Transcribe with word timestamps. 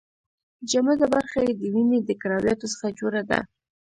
جامده 0.69 1.05
برخه 1.15 1.39
یې 1.47 1.53
د 1.59 1.61
وینې 1.73 1.99
د 2.03 2.09
کرویاتو 2.21 2.65
څخه 2.73 2.87
جوړه 2.99 3.21
ده. 3.29 3.39